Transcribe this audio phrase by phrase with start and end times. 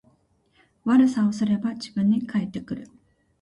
[0.83, 2.89] 悪さをすれば自分に返ってくる